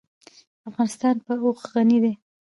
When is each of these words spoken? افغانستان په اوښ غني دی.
افغانستان 0.69 1.15
په 1.25 1.33
اوښ 1.43 1.59
غني 1.73 1.97
دی. 2.03 2.13